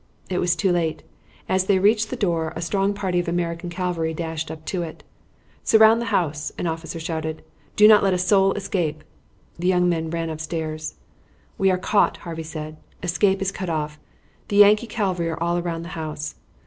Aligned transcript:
It 0.31 0.39
was 0.39 0.55
too 0.55 0.71
late. 0.71 1.03
As 1.47 1.65
they 1.65 1.77
reached 1.77 2.09
the 2.09 2.15
door 2.15 2.53
a 2.55 2.61
strong 2.63 2.95
party 2.95 3.19
of 3.19 3.27
American 3.27 3.69
cavalry 3.69 4.15
dashed 4.15 4.49
up 4.49 4.65
to 4.65 4.81
it. 4.81 5.03
"Surround 5.63 6.01
the 6.01 6.05
house!" 6.07 6.51
an 6.57 6.65
officer 6.65 6.99
shouted. 6.99 7.43
"Do 7.75 7.87
not 7.87 8.01
let 8.01 8.11
a 8.15 8.17
soul 8.17 8.51
escape!" 8.53 9.03
The 9.59 9.67
young 9.67 9.87
men 9.87 10.09
ran 10.09 10.31
upstairs 10.31 10.93
again. 10.93 10.97
"We 11.59 11.69
are 11.69 11.77
caught," 11.77 12.17
Harvey 12.17 12.41
said. 12.41 12.77
"Escape 13.03 13.43
is 13.43 13.51
cut 13.51 13.69
off. 13.69 13.99
The 14.47 14.55
Yankee 14.55 14.87
cavalry 14.87 15.29
are 15.29 15.39
all 15.39 15.61
round 15.61 15.85
the 15.85 15.89
house. 15.89 16.33